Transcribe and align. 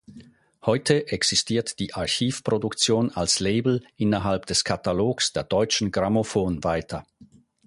Heute 0.65 1.09
existiert 1.09 1.77
die 1.77 1.93
Archiv 1.93 2.43
Produktion 2.43 3.11
als 3.11 3.39
Label 3.39 3.83
innerhalb 3.97 4.47
des 4.47 4.63
Katalogs 4.63 5.31
der 5.31 5.43
Deutschen 5.43 5.91
Grammophon 5.91 6.63
weiter. 6.63 7.05